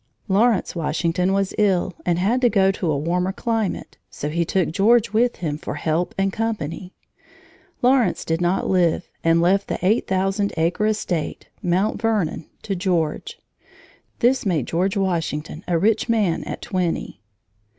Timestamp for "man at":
16.09-16.63